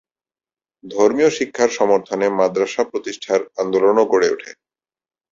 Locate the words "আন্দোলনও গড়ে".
3.57-4.27